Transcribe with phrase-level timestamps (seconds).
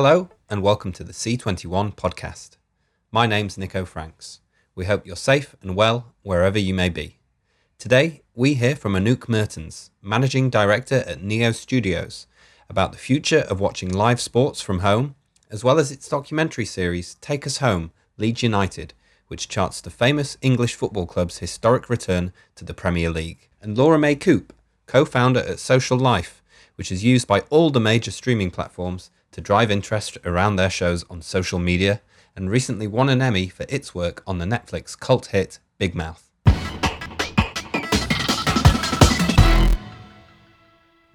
[0.00, 2.50] Hello, and welcome to the C21 podcast.
[3.10, 4.38] My name's Nico Franks.
[4.76, 7.18] We hope you're safe and well wherever you may be.
[7.80, 12.28] Today, we hear from Anouk Mertens, Managing Director at Neo Studios,
[12.70, 15.16] about the future of watching live sports from home,
[15.50, 18.94] as well as its documentary series Take Us Home Leeds United,
[19.26, 23.48] which charts the famous English football club's historic return to the Premier League.
[23.60, 24.52] And Laura May Coop,
[24.86, 26.40] co founder at Social Life,
[26.76, 31.04] which is used by all the major streaming platforms to drive interest around their shows
[31.08, 32.00] on social media
[32.34, 36.28] and recently won an Emmy for its work on the Netflix cult hit Big Mouth.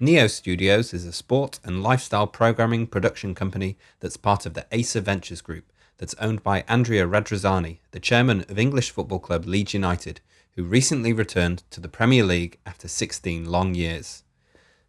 [0.00, 5.02] Neo Studios is a sport and lifestyle programming production company that's part of the Aser
[5.02, 10.22] Ventures Group that's owned by Andrea Radrizzani, the chairman of English football club Leeds United,
[10.52, 14.23] who recently returned to the Premier League after 16 long years.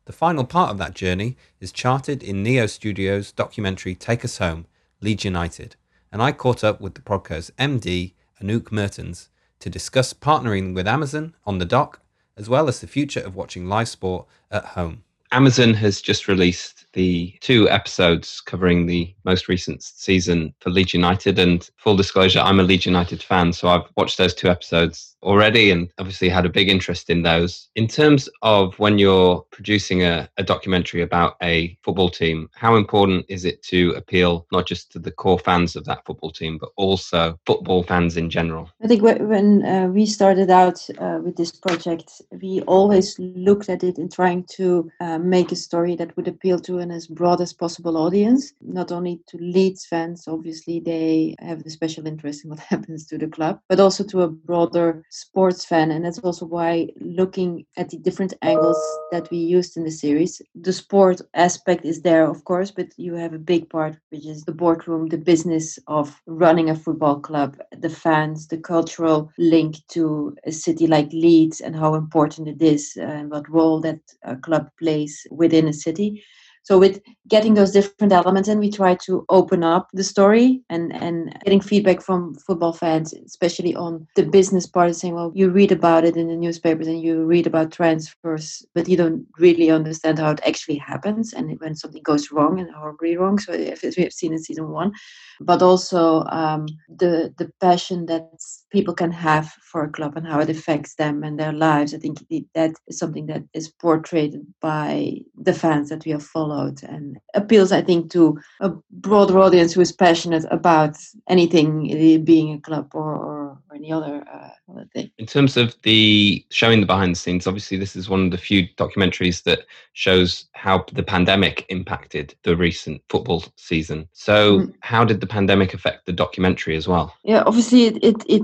[0.06, 4.68] The final part of that journey is charted in Neo Studios' documentary Take Us Home,
[5.02, 5.78] Leeds United,
[6.12, 11.34] and I caught up with the Prodco's MD, Anouk Mertens, to discuss partnering with Amazon
[11.44, 12.02] on the doc,
[12.38, 15.04] as well as the future of watching live sport at home.
[15.32, 21.38] Amazon has just released the two episodes covering the most recent season for Leeds United.
[21.38, 25.72] And full disclosure, I'm a Leeds United fan, so I've watched those two episodes already
[25.72, 27.70] and obviously had a big interest in those.
[27.76, 33.26] In terms of when you're producing a, a, documentary about a football team, how important
[33.28, 36.70] is it to appeal not just to the core fans of that football team, but
[36.78, 38.70] also football fans in general?
[38.84, 43.84] I think when uh, we started out uh, with this project, we always looked at
[43.84, 47.42] it in trying to uh, make a story that would appeal to an as broad
[47.42, 52.50] as possible audience, not only to Leeds fans, obviously they have a special interest in
[52.52, 55.92] what happens to the club, but also to a broader sports fan.
[55.92, 58.78] And that's also why looking at the different angles
[59.12, 63.14] that we used in the series the sport aspect is there of course but you
[63.14, 67.58] have a big part which is the boardroom the business of running a football club
[67.80, 72.98] the fans the cultural link to a city like leeds and how important it is
[72.98, 76.24] uh, and what role that a club plays within a city
[76.66, 80.94] so with getting those different elements and we try to open up the story and
[80.94, 85.72] and getting feedback from football fans especially on the business part saying well you read
[85.72, 90.20] about it in the newspapers and you read about transfers but you don't really understand
[90.20, 94.04] how it actually happens and when something goes wrong and horribly wrong so if we
[94.04, 94.92] have seen in season one
[95.40, 98.30] but also um, the the passion that
[98.72, 101.94] people can have for a club and how it affects them and their lives.
[101.94, 102.20] I think
[102.54, 107.72] that is something that is portrayed by the fans that we have followed and appeals,
[107.72, 110.98] I think, to a broader audience who is passionate about
[111.30, 115.12] anything, being a club or, or any other uh, thing.
[115.18, 118.38] In terms of the showing the behind the scenes, obviously this is one of the
[118.38, 124.08] few documentaries that shows how the pandemic impacted the recent football season.
[124.14, 124.72] So, mm-hmm.
[124.82, 127.14] how did the pandemic affect the documentary as well?
[127.24, 128.44] Yeah, obviously it it, it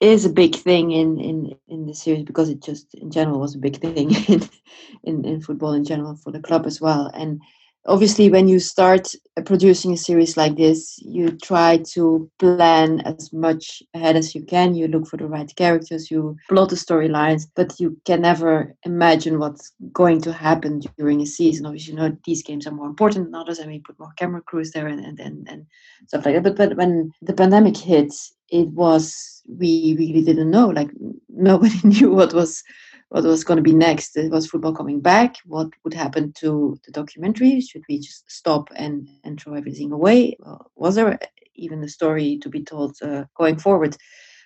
[0.00, 3.54] is a big thing in in in the series because it just in general was
[3.54, 4.48] a big thing in
[5.04, 7.10] in, in football in general for the club as well.
[7.14, 7.40] And
[7.86, 9.08] obviously when you start
[9.46, 14.74] producing a series like this you try to plan as much ahead as you can.
[14.74, 19.38] You look for the right characters you plot the storylines but you can never imagine
[19.38, 21.66] what's going to happen during a season.
[21.66, 24.40] Obviously you know these games are more important than others and we put more camera
[24.40, 25.66] crews there and and, and, and
[26.06, 26.42] stuff like that.
[26.42, 28.14] But, but when the pandemic hit
[28.50, 30.90] it was we really didn't know like
[31.28, 32.62] nobody knew what was
[33.10, 34.16] what was going to be next.
[34.16, 35.36] Was football coming back?
[35.44, 37.60] What would happen to the documentary?
[37.60, 40.36] Should we just stop and, and throw everything away?
[40.76, 41.18] was there
[41.56, 43.96] even a story to be told uh, going forward?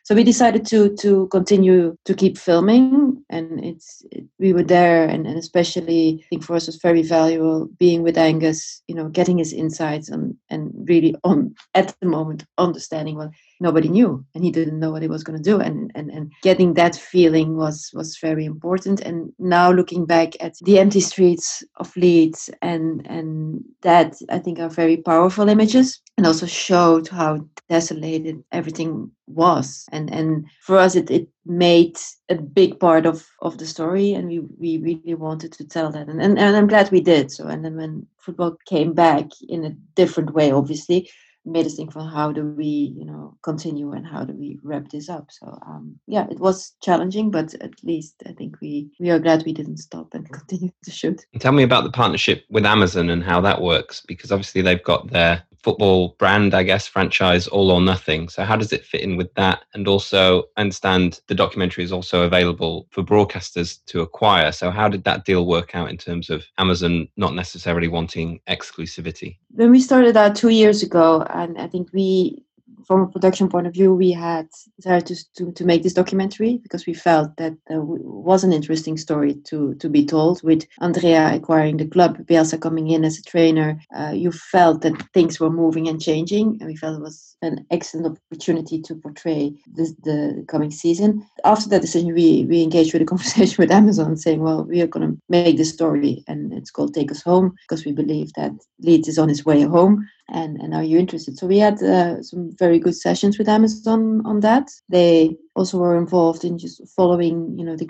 [0.05, 5.09] So we decided to to continue to keep filming, and it's it, we were there,
[5.09, 9.09] and, and especially I think for us was very valuable being with Angus, you know,
[9.09, 14.45] getting his insights and and really on at the moment understanding what nobody knew and
[14.45, 17.57] he didn't know what he was going to do and, and and getting that feeling
[17.57, 19.01] was was very important.
[19.01, 24.59] And now looking back at the empty streets of leeds and and that i think
[24.59, 29.87] are very powerful images and also showed how desolated everything was.
[29.93, 31.99] And and for us it, it made
[32.29, 36.09] a big part of of the story and we we really wanted to tell that.
[36.09, 39.65] And, and and i'm glad we did so and then when football came back in
[39.65, 41.11] a different way obviously
[41.45, 44.89] made us think for how do we you know continue and how do we wrap
[44.91, 45.27] this up.
[45.31, 49.45] So um, yeah it was challenging but at least i think we we are glad
[49.45, 51.25] we didn't stop and continue to shoot.
[51.39, 55.11] Tell me about the partnership with amazon and how that works because obviously they've got
[55.11, 58.29] their football brand, I guess, franchise, All or Nothing.
[58.29, 59.65] So, how does it fit in with that?
[59.73, 64.53] And also, I understand the documentary is also available for broadcasters to acquire.
[64.53, 69.39] So, how did that deal work out in terms of Amazon not necessarily wanting exclusivity?
[69.53, 72.45] When we started out two years ago, and I think we
[72.87, 76.59] from a production point of view, we had decided to, to, to make this documentary
[76.63, 80.43] because we felt that there was an interesting story to, to be told.
[80.43, 85.01] With Andrea acquiring the club, Bielsa coming in as a trainer, uh, you felt that
[85.13, 89.53] things were moving and changing, and we felt it was an excellent opportunity to portray
[89.75, 91.27] this, the coming season.
[91.45, 94.87] After that decision, we, we engaged with a conversation with Amazon saying, well, we are
[94.87, 98.53] going to make this story, and it's called Take Us Home because we believe that
[98.81, 101.39] Leeds is on its way home and and are you interested?
[101.39, 104.69] So we had uh, some very good sessions with amazon on that.
[104.89, 107.89] They also were involved in just following you know the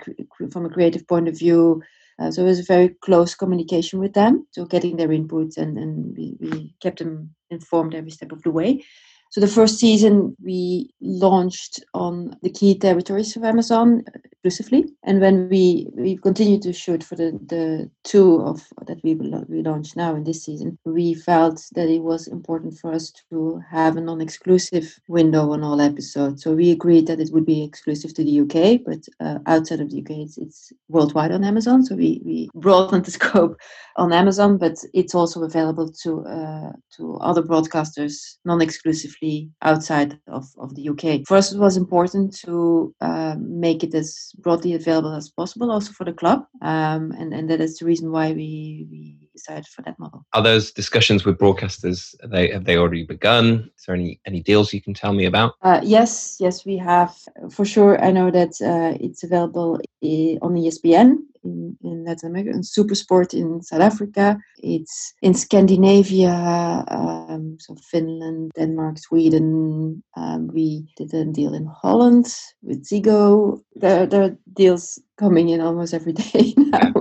[0.51, 1.81] from a creative point of view.
[2.17, 4.47] Uh, so it was a very close communication with them.
[4.51, 8.51] So getting their input and and we, we kept them informed every step of the
[8.51, 8.83] way
[9.29, 15.49] so the first season we launched on the key territories of Amazon exclusively, and when
[15.49, 20.15] we we continued to shoot for the the two of that we we launched now
[20.15, 24.99] in this season, we felt that it was important for us to have a non-exclusive
[25.07, 26.43] window on all episodes.
[26.43, 29.89] So we agreed that it would be exclusive to the UK, but uh, outside of
[29.89, 31.83] the UK, it's, it's worldwide on Amazon.
[31.83, 33.57] So we we broadened the scope
[33.97, 39.14] on Amazon, but it's also available to uh, to other broadcasters non-exclusively
[39.61, 41.27] outside of, of the UK.
[41.27, 45.91] For us, it was important to uh, make it as broadly available as possible, also
[45.93, 49.81] for the club, um, and and that is the reason why we we decided for
[49.83, 50.25] that model.
[50.33, 52.15] Are those discussions with broadcasters?
[52.21, 53.69] Have they have they already begun?
[53.77, 55.53] Is there any any deals you can tell me about?
[55.61, 57.13] Uh, yes, yes, we have
[57.51, 57.93] for sure.
[58.03, 63.33] I know that uh, it's available eh, on ESPN in, in Latin America, and Supersport
[63.33, 64.37] in South Africa.
[64.57, 70.03] It's in Scandinavia, um, so Finland, Denmark, Sweden.
[70.17, 72.27] Um, we did a deal in Holland
[72.61, 73.61] with Ziggo.
[73.75, 76.93] There, there are deals coming in almost every day now,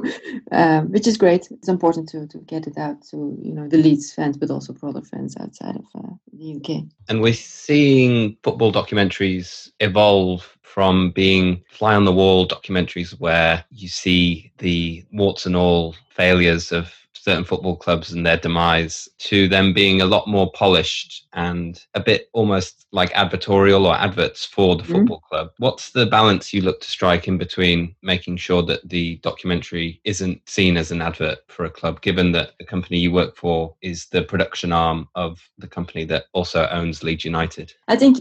[0.53, 1.49] um, which is great.
[1.51, 4.73] It's important to, to get it out to you know the Leeds fans, but also
[4.73, 6.85] broader fans outside of uh, the UK.
[7.09, 13.89] And we're seeing football documentaries evolve from being fly on the wall documentaries where you
[13.89, 19.73] see the warts and all failures of certain football clubs and their demise to them
[19.73, 24.83] being a lot more polished and a bit almost like advertorial or adverts for the
[24.83, 24.93] mm-hmm.
[24.93, 25.51] football club.
[25.59, 30.41] What's the balance you look to strike in between making sure that the documentary isn't
[30.49, 34.07] seen as an advert for a club, given that the company you work for is
[34.07, 37.73] the production arm of the company that also owns Leeds United?
[37.89, 38.19] I think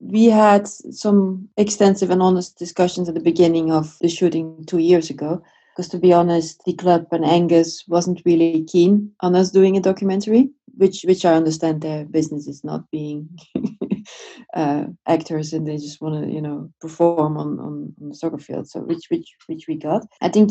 [0.00, 5.10] we had some extensive and honest discussions at the beginning of the shooting two years
[5.10, 5.42] ago
[5.76, 9.80] because to be honest, the club and Angus wasn't really keen on us doing a
[9.80, 13.28] documentary, which which I understand their business is not being
[14.54, 18.38] uh, actors and they just want to you know perform on, on, on the soccer
[18.38, 18.68] field.
[18.68, 20.06] So which which which we got.
[20.22, 20.50] I think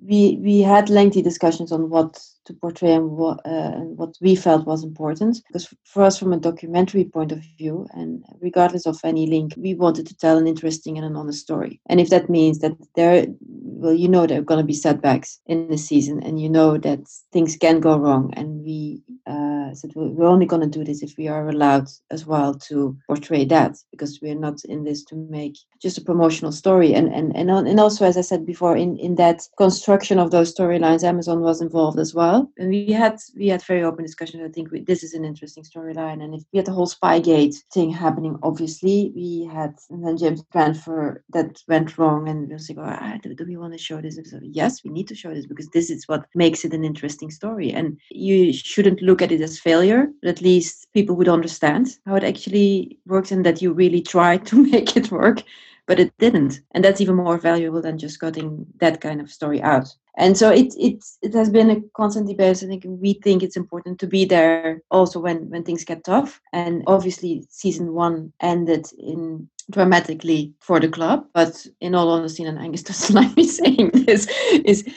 [0.00, 2.16] we we had lengthy discussions on what
[2.46, 5.42] to portray and what uh, what we felt was important.
[5.48, 9.74] Because for us from a documentary point of view and regardless of any link we
[9.74, 11.80] wanted to tell an interesting and an honest story.
[11.86, 15.40] And if that means that there well you know there are going to be setbacks
[15.46, 17.00] in the season and you know that
[17.32, 21.14] things can go wrong and we uh, said we're only going to do this if
[21.18, 25.56] we are allowed as well to portray that because we're not in this to make
[25.80, 26.94] just a promotional story.
[26.94, 30.54] And and and, and also as i said before in in that construction of those
[30.54, 34.42] storylines amazon was involved as well and we had we had very open discussions.
[34.44, 37.56] I think we, this is an interesting storyline, and if we had the whole Spygate
[37.72, 42.68] thing happening, obviously we had and then James transfer that went wrong, and we was
[42.68, 44.18] like, oh, ah, do, do, we want to show this?
[44.24, 47.30] So, yes, we need to show this because this is what makes it an interesting
[47.30, 51.88] story, and you shouldn't look at it as failure, but at least people would understand
[52.06, 55.42] how it actually works, and that you really try to make it work
[55.86, 59.62] but it didn't and that's even more valuable than just cutting that kind of story
[59.62, 62.62] out and so it it it has been a constant debate.
[62.62, 66.40] I think we think it's important to be there also when when things get tough.
[66.52, 71.26] And obviously, season one ended in dramatically for the club.
[71.34, 74.26] But in all honesty, and Angus doesn't like me saying this,
[74.64, 74.88] is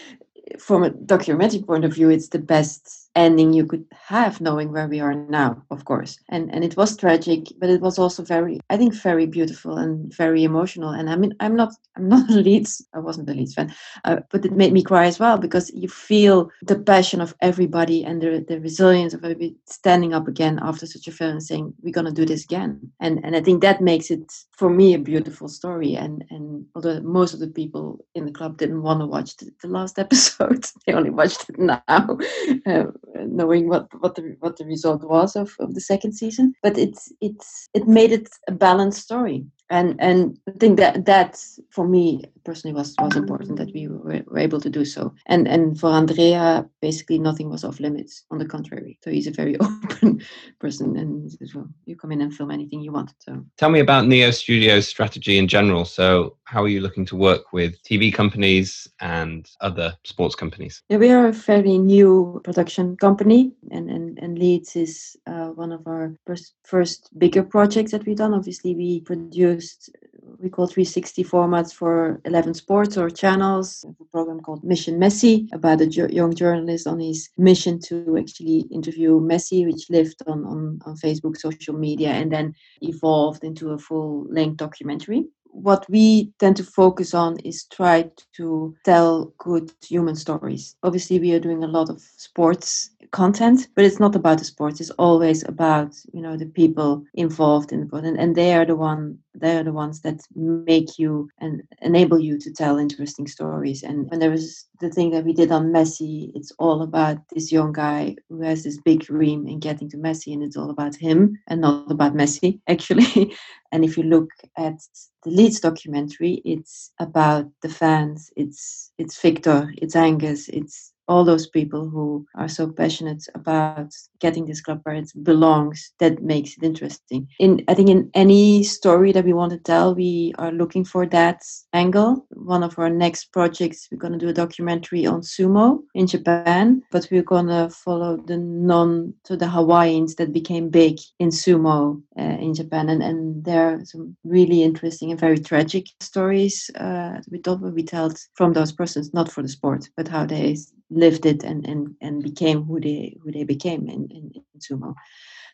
[0.58, 3.86] from a documentary point of view, it's the best ending you could
[4.16, 6.18] have knowing where we are now of course.
[6.30, 9.94] And and it was tragic but it was also very i think very beautiful and
[10.24, 10.92] very emotional.
[10.98, 13.74] And i mean i'm not i'm not a leeds i wasn't a leeds fan
[14.06, 18.04] uh, but it made me cry as well because you feel the passion of everybody
[18.04, 21.74] and the, the resilience of everybody standing up again after such a film and saying
[21.82, 22.70] we're going to do this again.
[23.00, 25.96] And and i think that makes it for me a beautiful story.
[25.96, 29.52] And and although most of the people in the club didn't want to watch the,
[29.62, 32.18] the last episode they only watched it now.
[32.66, 32.86] Uh,
[33.28, 36.54] knowing what what the what the result was of, of the second season.
[36.64, 41.40] But it's it's it made it a balanced story and and I think that that
[41.70, 45.14] for me personally was was important that we were, were, able to do so.
[45.28, 48.24] And and for Andrea, basically nothing was off limits.
[48.32, 50.22] On the contrary, so he's a very open
[50.60, 53.14] person, and well, you come in and film anything you want.
[53.20, 55.86] So tell me about Neo Studios strategy in general.
[55.86, 60.82] So how are you looking to work with TV companies and other sports companies?
[60.90, 65.72] Yeah, we are a fairly new production company, and and and Leeds is uh, one
[65.72, 68.34] of our first first bigger projects that we've done.
[68.34, 69.92] Obviously, we produced
[70.40, 73.86] we call 360 formats for 11 sports or channels.
[73.88, 79.20] a program called Mission Messi about a young journalist on his mission to actually interview
[79.20, 84.26] Messi, which lived on, on, on Facebook, social media, and then evolved into a full
[84.30, 90.76] length documentary what we tend to focus on is try to tell good human stories.
[90.84, 94.80] Obviously, we are doing a lot of sports content, but it's not about the sports.
[94.80, 98.76] It's always about you know the people involved in the and, and they are the
[98.76, 103.84] one they are the ones that make you and enable you to tell interesting stories.
[103.84, 107.52] And when there was the thing that we did on Messi, it's all about this
[107.52, 110.96] young guy who has this big dream in getting to Messi, and it's all about
[110.96, 113.34] him and not about Messi actually.
[113.72, 114.80] and if you look at
[115.24, 118.32] the Leeds documentary, it's about the fans.
[118.36, 124.46] It's it's Victor, it's Angus, it's all those people who are so passionate about getting
[124.46, 127.28] this club where it belongs that makes it interesting.
[127.40, 131.06] In i think in any story that we want to tell we are looking for
[131.08, 131.42] that
[131.74, 132.26] angle.
[132.30, 136.82] One of our next projects we're going to do a documentary on sumo in japan
[136.92, 142.02] but we're going to follow the non to the hawaiians that became big in sumo
[142.20, 142.90] uh, in japan.
[142.90, 147.84] And, and there are some really interesting and very tragic stories uh, we told we
[147.84, 150.56] tell from those persons not for the sport but how they
[150.90, 154.94] lived it and and, and became who they who they became in, in, in sumo.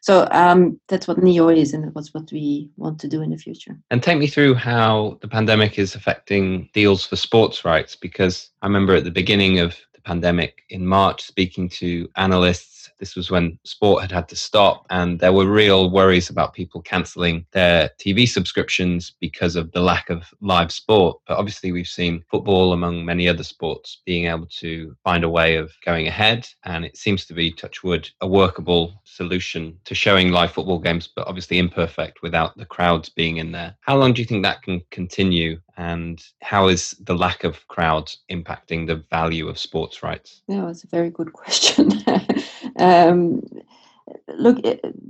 [0.02, 3.38] So um, that's what Neo is, and that's what we want to do in the
[3.38, 3.76] future.
[3.90, 8.68] And take me through how the pandemic is affecting deals for sports rights, because I
[8.68, 14.02] remember at the beginning of pandemic in March speaking to analysts this was when sport
[14.02, 19.14] had had to stop, and there were real worries about people cancelling their TV subscriptions
[19.20, 21.20] because of the lack of live sport.
[21.28, 25.56] But obviously, we've seen football, among many other sports, being able to find a way
[25.56, 26.48] of going ahead.
[26.64, 31.10] And it seems to be, touch wood, a workable solution to showing live football games,
[31.14, 33.76] but obviously imperfect without the crowds being in there.
[33.82, 35.60] How long do you think that can continue?
[35.78, 40.42] And how is the lack of crowds impacting the value of sports rights?
[40.48, 41.92] Yeah, it's a very good question.
[42.80, 43.42] um,
[44.38, 44.62] look,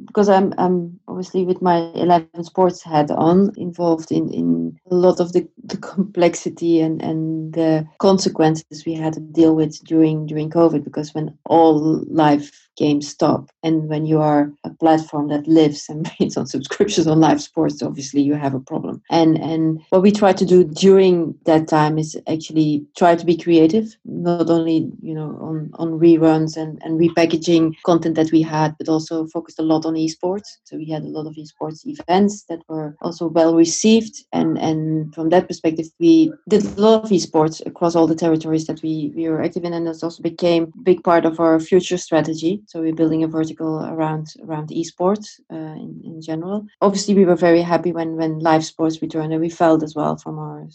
[0.05, 5.19] because I'm I'm obviously with my 11 sports hat on, involved in in a lot
[5.19, 10.49] of the, the complexity and and the consequences we had to deal with during during
[10.49, 10.83] COVID.
[10.83, 13.49] Because when all live games stop.
[13.63, 17.81] And when you are a platform that lives and breathes on subscriptions on live sports,
[17.81, 19.01] obviously you have a problem.
[19.09, 23.37] And and what we try to do during that time is actually try to be
[23.37, 28.75] creative, not only you know on on reruns and and repackaging content that we had,
[28.77, 30.57] but also focused a lot on esports.
[30.63, 35.13] So we had a lot of esports events that were also well received, and and
[35.13, 39.11] from that perspective, we did a lot of esports across all the territories that we
[39.15, 42.61] we were active in, and this also became a big part of our future strategy
[42.67, 46.65] so we're building a vertical around around esports uh, in, in general.
[46.81, 50.17] Obviously, we were very happy when when live sports returned, and we felt as well
[50.17, 50.67] from our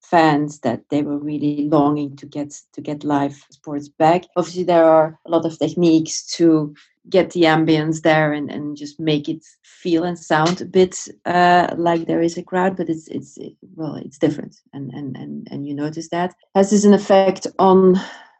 [0.00, 4.24] fans that they were really longing to get to get live sports back.
[4.36, 6.74] Obviously, there are a lot of techniques to
[7.08, 11.74] get the ambience there and, and just make it feel and sound a bit uh,
[11.76, 13.38] like there is a crowd but it's it's
[13.76, 17.98] well it's different and and and, and you notice that has this an effect on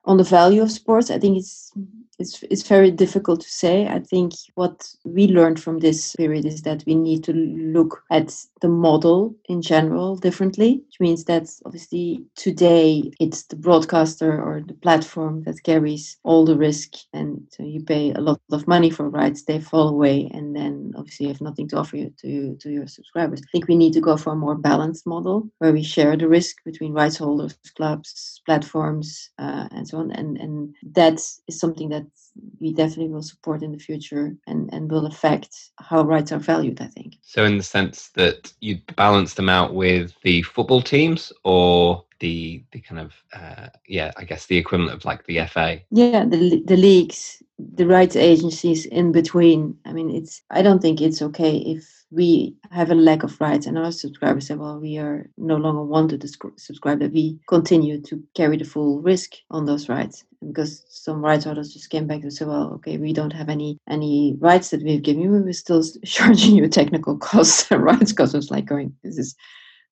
[0.08, 1.72] on the value of sports i think it's
[2.18, 3.86] it's it's very difficult to say.
[3.86, 8.34] I think what we learned from this period is that we need to look at
[8.60, 14.74] the model in general differently, which means that obviously today it's the broadcaster or the
[14.74, 19.08] platform that carries all the risk, and so you pay a lot of money for
[19.08, 22.70] rights, they fall away, and then obviously you have nothing to offer you to to
[22.70, 23.40] your subscribers.
[23.42, 26.28] I think we need to go for a more balanced model where we share the
[26.28, 31.88] risk between rights holders, clubs, platforms, uh, and so on, and and that is something
[31.90, 32.06] that
[32.60, 36.80] we definitely will support in the future and, and will affect how rights are valued,
[36.80, 37.16] I think.
[37.22, 42.62] So, in the sense that you balance them out with the football teams or the
[42.72, 46.62] the kind of uh, yeah i guess the equivalent of like the fa yeah the,
[46.66, 51.58] the leagues the rights agencies in between i mean it's i don't think it's okay
[51.58, 55.56] if we have a lack of rights and our subscribers say, well, we are no
[55.56, 60.24] longer want to subscribe, that we continue to carry the full risk on those rights.
[60.46, 63.78] Because some rights holders just came back and said, well, okay, we don't have any
[63.88, 68.34] any rights that we've given you, we're still charging you technical costs and rights costs.
[68.34, 69.34] It's like going, this is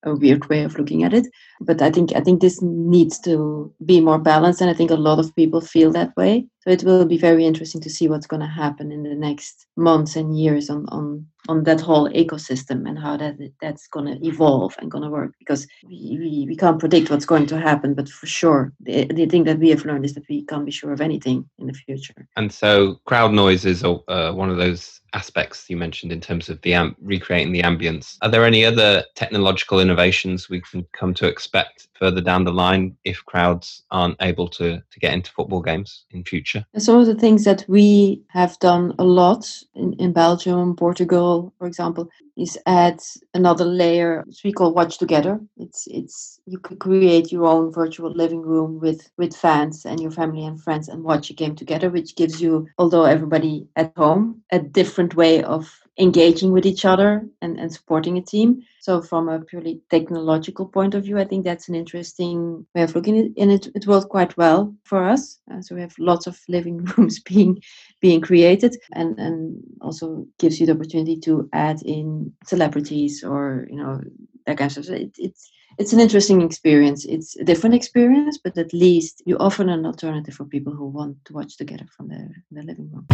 [0.03, 1.27] a weird way of looking at it
[1.61, 4.95] but i think i think this needs to be more balanced and i think a
[4.95, 6.45] lot of people feel that way.
[6.67, 9.67] So it will be very interesting to see what's going to happen in the next
[9.77, 14.27] months and years on on on that whole ecosystem and how that that's going to
[14.27, 18.09] evolve and going to work because we, we, can't predict what's going to happen but
[18.09, 20.91] for sure the, the thing that we have learned is that we can't be sure
[20.91, 22.27] of anything in the future.
[22.35, 26.61] And so crowd noise is uh, one of those aspects you mentioned in terms of
[26.63, 28.17] the recreating the ambience.
[28.21, 31.46] Are there any other technological innovations we can come to expect
[31.93, 36.23] further down the line if crowds aren't able to, to get into football games in
[36.23, 36.65] future?
[36.73, 41.53] And some of the things that we have done a lot in, in Belgium, Portugal,
[41.57, 43.01] for example, is add
[43.33, 45.39] another layer which we call watch together.
[45.57, 50.11] It's it's you could create your own virtual living room with with fans and your
[50.11, 54.43] family and friends and watch a game together, which gives you, although everybody at home,
[54.51, 55.67] a different way of
[55.99, 58.61] engaging with each other and, and supporting a team.
[58.81, 62.95] So from a purely technological point of view, I think that's an interesting way of
[62.95, 65.39] looking at it, and it, worked quite well for us.
[65.51, 67.61] Uh, so we have lots of living rooms being
[67.99, 73.77] being created, and and also gives you the opportunity to add in celebrities or you
[73.77, 74.01] know
[74.45, 74.95] that kind of stuff.
[74.95, 77.05] It, it's it's an interesting experience.
[77.05, 81.23] It's a different experience, but at least you offer an alternative for people who want
[81.25, 83.05] to watch together from their, their living room.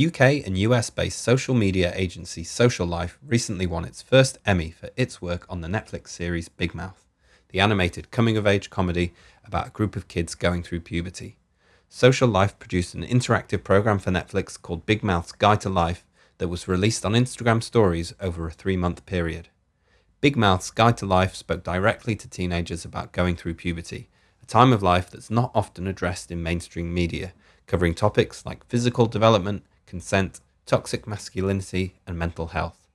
[0.00, 4.90] UK and US based social media agency Social Life recently won its first Emmy for
[4.96, 7.04] its work on the Netflix series Big Mouth,
[7.48, 9.12] the animated coming of age comedy
[9.44, 11.36] about a group of kids going through puberty.
[11.88, 16.04] Social Life produced an interactive program for Netflix called Big Mouth's Guide to Life
[16.36, 19.48] that was released on Instagram stories over a three month period.
[20.20, 24.08] Big Mouth's Guide to Life spoke directly to teenagers about going through puberty,
[24.40, 27.32] a time of life that's not often addressed in mainstream media,
[27.66, 32.86] covering topics like physical development, consent, toxic masculinity, and mental health.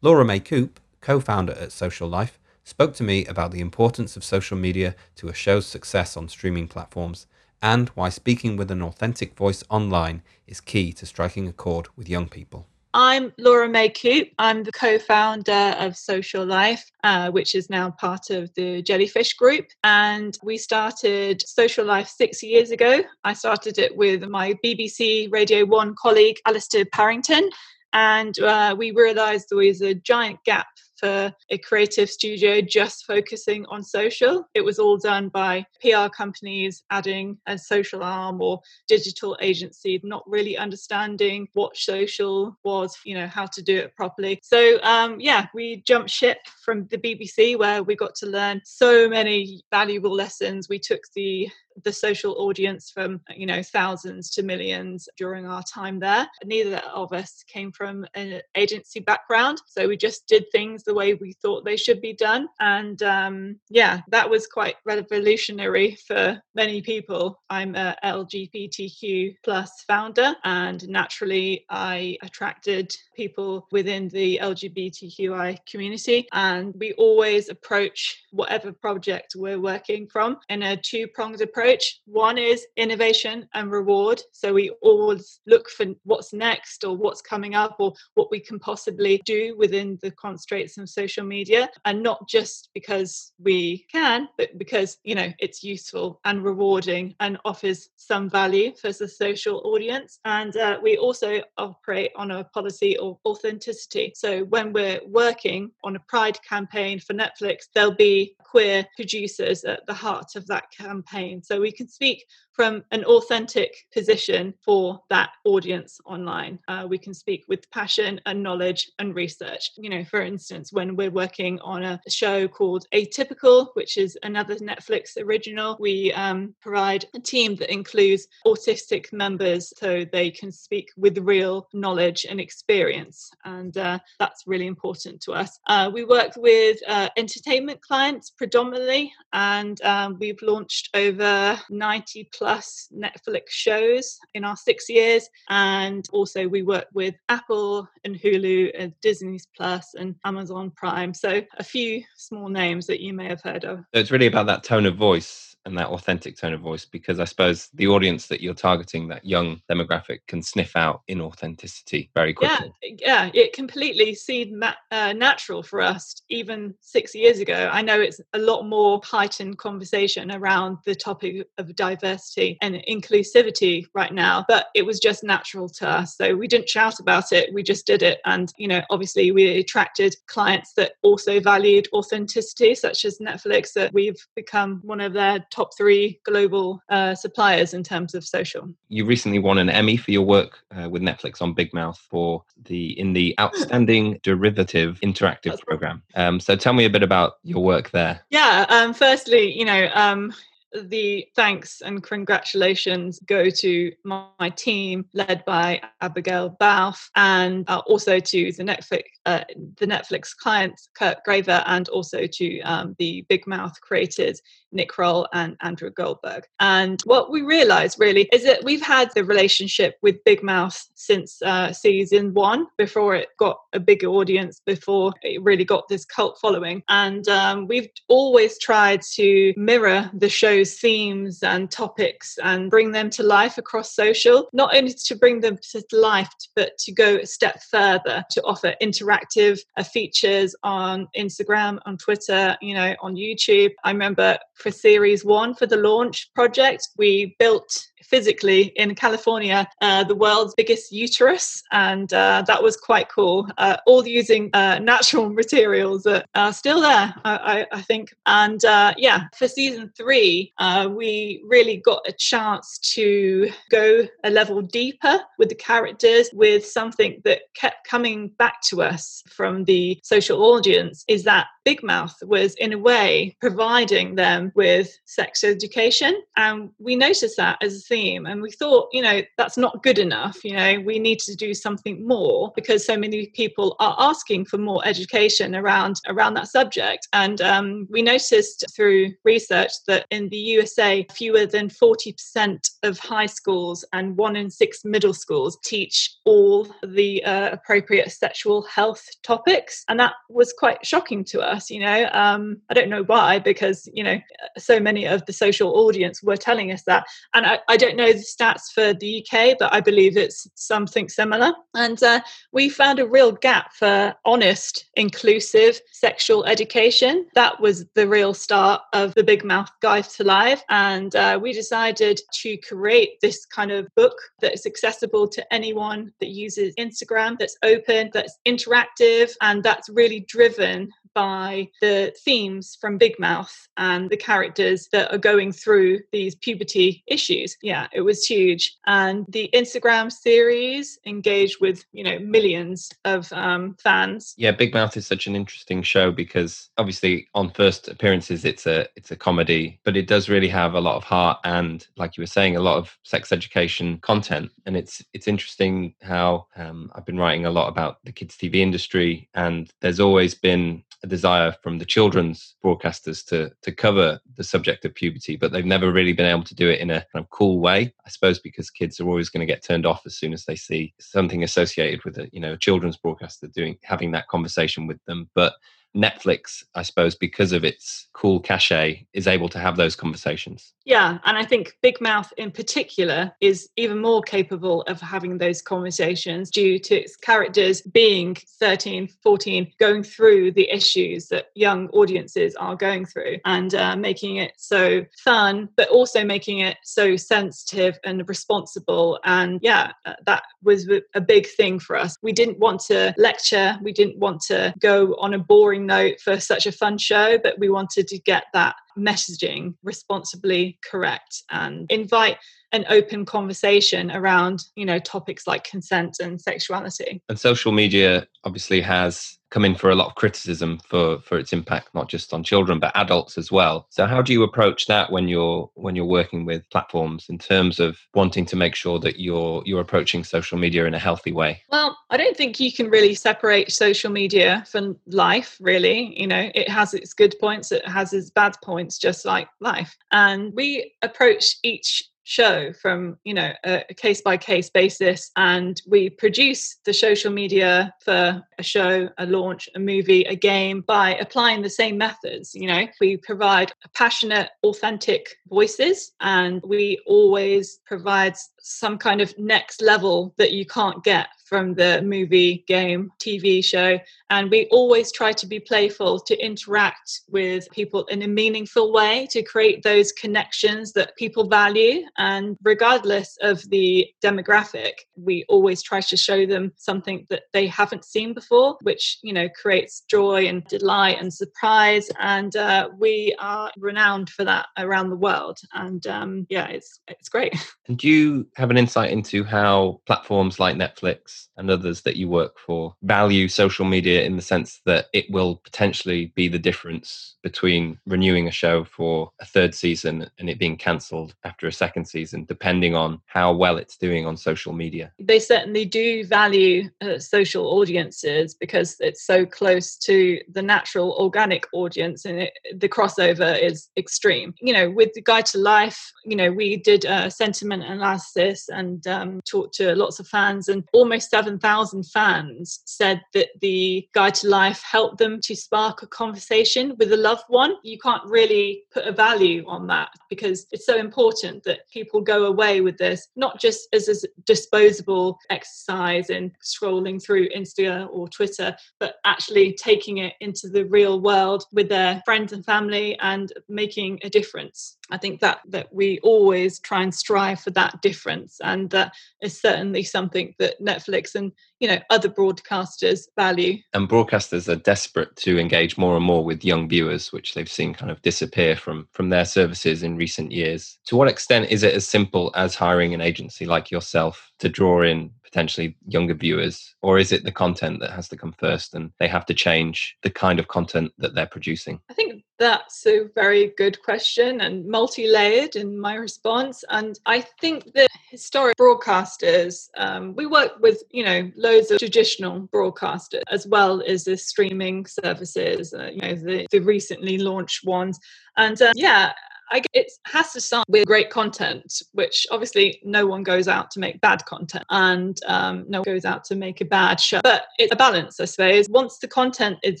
[0.00, 4.24] Laura May Coop, co founder at Social Life, spoke to me about the importance of
[4.24, 7.26] social media to a show's success on streaming platforms
[7.60, 12.08] and why speaking with an authentic voice online is key to striking a chord with
[12.08, 12.66] young people.
[12.92, 14.30] I'm Laura May Coop.
[14.40, 19.34] I'm the co founder of Social Life, uh, which is now part of the Jellyfish
[19.34, 19.66] Group.
[19.84, 23.02] And we started Social Life six years ago.
[23.22, 27.48] I started it with my BBC Radio 1 colleague, Alistair Parrington.
[27.92, 30.66] And uh, we realized there was a giant gap
[31.00, 34.44] for a creative studio just focusing on social.
[34.54, 40.22] It was all done by PR companies adding a social arm or digital agency, not
[40.26, 44.38] really understanding what social was, you know, how to do it properly.
[44.42, 49.08] So, um, yeah, we jumped ship from the BBC where we got to learn so
[49.08, 50.68] many valuable lessons.
[50.68, 51.48] We took the
[51.84, 56.26] the social audience from you know thousands to millions during our time there.
[56.44, 61.14] Neither of us came from an agency background so we just did things the way
[61.14, 62.48] we thought they should be done.
[62.60, 67.40] And um, yeah that was quite revolutionary for many people.
[67.50, 76.26] I'm a lgbtq plus founder and naturally i attracted people within the lgbtqi community.
[76.32, 82.00] And we always approach whatever project we're working from in a two pronged approach approach.
[82.06, 84.20] One is innovation and reward.
[84.32, 88.58] So we always look for what's next or what's coming up or what we can
[88.58, 91.68] possibly do within the constraints of social media.
[91.84, 97.38] And not just because we can, but because, you know, it's useful and rewarding and
[97.44, 100.18] offers some value for the social audience.
[100.24, 104.12] And uh, we also operate on a policy of authenticity.
[104.16, 109.86] So when we're working on a pride campaign for Netflix, there'll be queer producers at
[109.86, 111.42] the heart of that campaign.
[111.42, 112.24] So we can speak
[112.60, 116.58] from an authentic position for that audience online.
[116.68, 119.70] Uh, we can speak with passion and knowledge and research.
[119.78, 124.56] You know, for instance, when we're working on a show called Atypical, which is another
[124.56, 130.90] Netflix original, we um, provide a team that includes autistic members so they can speak
[130.98, 133.30] with real knowledge and experience.
[133.46, 135.58] And uh, that's really important to us.
[135.66, 142.49] Uh, we work with uh, entertainment clients predominantly, and um, we've launched over 90 plus
[142.50, 145.28] plus Netflix shows in our six years.
[145.48, 151.14] And also, we work with Apple and Hulu and Disney's Plus and Amazon Prime.
[151.14, 153.84] So, a few small names that you may have heard of.
[153.92, 157.24] It's really about that tone of voice and that authentic tone of voice because I
[157.24, 162.72] suppose the audience that you're targeting, that young demographic, can sniff out inauthenticity very quickly.
[162.82, 167.68] Yeah, yeah, it completely seemed ma- uh, natural for us even six years ago.
[167.72, 173.86] I know it's a lot more heightened conversation around the topic of diversity and inclusivity
[173.94, 176.16] right now, but it was just natural to us.
[176.16, 178.20] So we didn't shout about it, we just did it.
[178.24, 183.92] And, you know, obviously we attracted clients that also valued authenticity, such as Netflix, that
[183.92, 188.68] we've become one of their top three global uh, suppliers in terms of social.
[188.88, 192.44] You recently won an Emmy for your work uh, with Netflix on Big Mouth for
[192.64, 196.02] the in the Outstanding Derivative Interactive Program.
[196.14, 198.20] Um, so tell me a bit about your work there.
[198.30, 200.32] Yeah, um, firstly, you know, um,
[200.74, 207.82] the thanks and congratulations go to my, my team led by Abigail Balfe and uh,
[207.86, 209.44] also to the Netflix uh,
[209.78, 214.40] the Netflix clients Kurt Graver and also to um, the Big Mouth creators
[214.72, 216.46] Nick Kroll and Andrew Goldberg.
[216.60, 221.42] And what we realized really is that we've had the relationship with Big Mouth since
[221.42, 226.38] uh, season one, before it got a bigger audience, before it really got this cult
[226.40, 226.82] following.
[226.88, 230.28] And um, we've always tried to mirror the
[230.60, 235.40] show's themes and topics and bring them to life across social, not only to bring
[235.40, 241.08] them to life, but to go a step further to offer interactive uh, features on
[241.16, 243.70] Instagram, on Twitter, you know, on YouTube.
[243.84, 250.04] I remember for series one for the launch project, we built physically in California uh,
[250.04, 253.48] the world's biggest uterus, and uh, that was quite cool.
[253.58, 258.14] Uh, all using uh, natural materials that are still there, I, I, think.
[258.26, 264.30] And uh, yeah, for season three, uh, we really got a chance to go a
[264.30, 269.98] level deeper with the characters, with something that kept coming back to us from the
[270.02, 276.22] social audience is that Big Mouth was, in a way, providing them with sex education.
[276.36, 278.26] And we noticed that as a theme.
[278.26, 280.42] And we thought, you know, that's not good enough.
[280.42, 284.58] You know, we need to do something more because so many people are asking for
[284.58, 287.08] more education around, around that subject.
[287.12, 293.26] And um, we noticed through research that in the USA, fewer than 40% of high
[293.26, 299.84] schools and one in six middle schools teach all the uh, appropriate sexual health topics.
[299.88, 302.08] And that was quite shocking to us us you know?
[302.12, 304.18] Um, i don't know why because you know
[304.58, 307.04] so many of the social audience were telling us that.
[307.34, 311.08] And i, I don't know the stats for the uk but i believe it's something
[311.08, 311.52] similar.
[311.74, 312.20] And uh,
[312.52, 317.26] we found a real gap for honest inclusive sexual education.
[317.34, 320.62] That was the real start of the big mouth guide to life.
[320.68, 326.12] And uh, we decided to create this kind of book that is accessible to anyone
[326.20, 332.98] that uses instagram that's open that's interactive and that's really driven by the themes from
[332.98, 337.56] Big Mouth and the characters that are going through these puberty issues.
[337.62, 338.76] Yeah, it was huge.
[338.86, 344.34] And the Instagram series engaged with, you know, millions of um, fans.
[344.36, 348.86] Yeah, Big Mouth is such an interesting show because obviously on first appearances it's a
[348.96, 352.22] it's a comedy, but it does really have a lot of heart and like you
[352.22, 354.50] were saying, a lot of sex education content.
[354.66, 358.56] And it's it's interesting how um, I've been writing a lot about the kids TV
[358.56, 364.44] industry and there's always been a desire from the children's broadcasters to to cover the
[364.44, 367.24] subject of puberty, but they've never really been able to do it in a kind
[367.24, 367.92] of cool way.
[368.04, 370.56] I suppose because kids are always going to get turned off as soon as they
[370.56, 375.02] see something associated with a you know a children's broadcaster doing having that conversation with
[375.06, 375.30] them.
[375.34, 375.54] But
[375.96, 380.72] Netflix, I suppose, because of its cool cachet, is able to have those conversations.
[380.84, 385.62] Yeah, and I think Big Mouth in particular is even more capable of having those
[385.62, 392.54] conversations due to its characters being 13, 14, going through the issues that young audiences
[392.56, 397.98] are going through and uh, making it so fun, but also making it so sensitive
[398.04, 399.18] and responsible.
[399.24, 402.16] And yeah, uh, that was a big thing for us.
[402.22, 406.38] We didn't want to lecture, we didn't want to go on a boring note for
[406.40, 412.36] such a fun show, but we wanted to get that messaging responsibly correct and invite
[412.72, 417.22] an open conversation around you know topics like consent and sexuality.
[417.28, 421.52] And social media obviously has come in for a lot of criticism for for its
[421.52, 423.86] impact not just on children but adults as well.
[423.90, 427.80] So how do you approach that when you're when you're working with platforms in terms
[427.80, 431.62] of wanting to make sure that you're you're approaching social media in a healthy way?
[431.70, 436.18] Well i don't think you can really separate social media from life really.
[436.18, 439.96] You know it has its good points it has its bad points just like life.
[440.12, 446.08] And we approach each show from you know a case by case basis and we
[446.08, 451.60] produce the social media for a show a launch a movie a game by applying
[451.60, 452.86] the same methods you know.
[453.00, 460.52] We provide passionate authentic voices and we always provide some kind of next level that
[460.52, 463.98] you can't get from the movie, game, TV show.
[464.30, 469.26] And we always try to be playful, to interact with people in a meaningful way,
[469.32, 472.02] to create those connections that people value.
[472.16, 478.04] And regardless of the demographic, we always try to show them something that they haven't
[478.04, 482.08] seen before, which, you know, creates joy and delight and surprise.
[482.20, 485.58] And uh, we are renowned for that around the world.
[485.74, 487.54] And um, yeah, it's, it's great.
[487.88, 492.28] And do you have an insight into how platforms like Netflix and others that you
[492.28, 497.36] work for value social media in the sense that it will potentially be the difference
[497.42, 502.06] between renewing a show for a third season and it being cancelled after a second
[502.06, 505.12] season, depending on how well it's doing on social media?
[505.18, 511.66] They certainly do value uh, social audiences because it's so close to the natural organic
[511.72, 514.54] audience and it, the crossover is extreme.
[514.60, 519.06] You know, with the Guide to Life, you know, we did a sentiment analysis and
[519.06, 524.48] um, talked to lots of fans, and almost 7,000 fans said that the Guide to
[524.48, 527.76] Life helped them to spark a conversation with a loved one.
[527.84, 532.46] You can't really put a value on that because it's so important that people go
[532.46, 538.76] away with this, not just as a disposable exercise in scrolling through Insta or Twitter,
[538.98, 544.18] but actually taking it into the real world with their friends and family and making
[544.24, 544.96] a difference.
[545.10, 549.60] I think that that we always try and strive for that difference, and that is
[549.60, 553.78] certainly something that Netflix and you know other broadcasters value.
[553.92, 557.94] And broadcasters are desperate to engage more and more with young viewers, which they've seen
[557.94, 560.98] kind of disappear from from their services in recent years.
[561.06, 565.02] To what extent is it as simple as hiring an agency like yourself to draw
[565.02, 566.94] in potentially younger viewers?
[567.02, 570.16] Or is it the content that has to come first and they have to change
[570.22, 572.00] the kind of content that they're producing?
[572.08, 576.84] I think that's a very good question and multi-layered in my response.
[576.90, 582.68] And i think that historic broadcasters um, we work with you know loads of traditional
[582.68, 588.18] broadcasters as well as the streaming services uh, you know the, the recently launched ones.
[588.56, 589.32] And uh, yeah
[589.70, 594.00] I, it has to start with great content, which obviously no one goes out to
[594.00, 597.40] make bad content and um, no one goes out to make a bad show.
[597.42, 598.88] But it's a balance, I suppose.
[598.88, 600.00] Once the content is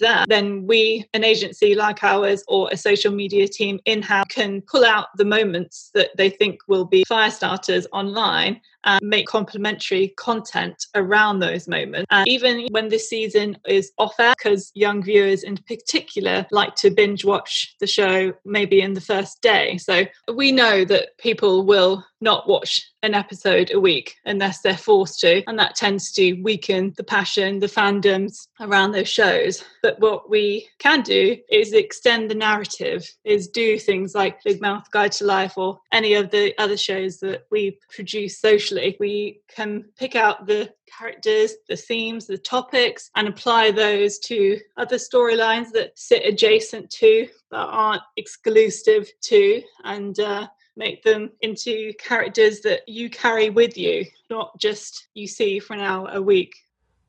[0.00, 4.62] there, then we, an agency like ours or a social media team in house, can
[4.62, 10.08] pull out the moments that they think will be fire starters online and make complementary
[10.16, 12.06] content around those moments.
[12.10, 16.90] And even when this season is off air, because young viewers in particular like to
[16.90, 19.78] binge watch the show maybe in the first day.
[19.78, 25.20] So we know that people will not watch an episode a week unless they're forced
[25.20, 25.42] to.
[25.48, 29.64] And that tends to weaken the passion, the fandoms around those shows.
[29.82, 34.90] But what we can do is extend the narrative, is do things like Big Mouth
[34.90, 38.96] Guide to Life or any of the other shows that we produce socially.
[39.00, 44.96] We can pick out the characters, the themes, the topics, and apply those to other
[44.96, 52.60] storylines that sit adjacent to, that aren't exclusive to, and uh, make them into characters
[52.60, 56.54] that you carry with you, not just you see for an hour a week.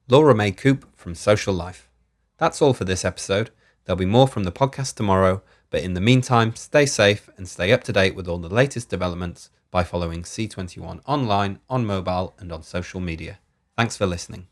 [0.08, 1.89] Laura May Coop from Social Life.
[2.38, 3.52] That's all for this episode.
[3.86, 7.71] There'll be more from the podcast tomorrow, but in the meantime, stay safe and stay
[7.71, 12.52] up to date with all the latest developments by following C21 online, on mobile, and
[12.52, 13.39] on social media.
[13.78, 14.47] Thanks for listening.